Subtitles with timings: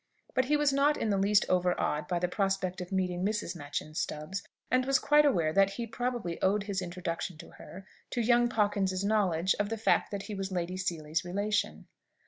[0.33, 3.55] But he was not in the least overawed by the prospect of meeting Mrs.
[3.55, 8.19] Machyn Stubbs, and was quite aware that he probably owed his introduction to her, to
[8.19, 11.85] young Pawkins's knowledge of the fact that he was Lady Seely's relation.